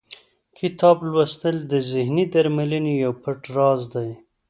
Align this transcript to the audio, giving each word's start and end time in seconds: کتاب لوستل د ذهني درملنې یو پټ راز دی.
کتاب 0.59 0.97
لوستل 1.11 1.55
د 1.71 1.73
ذهني 1.91 2.25
درملنې 2.33 2.93
یو 3.03 3.11
پټ 3.23 3.39
راز 3.55 3.81
دی. 3.93 4.09